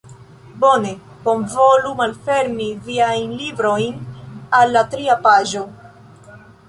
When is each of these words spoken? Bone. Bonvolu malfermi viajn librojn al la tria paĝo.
Bone. 0.61 0.93
Bonvolu 1.25 1.91
malfermi 1.99 2.69
viajn 2.87 3.35
librojn 3.43 4.01
al 4.63 4.75
la 4.79 4.83
tria 4.95 5.19
paĝo. 5.29 5.63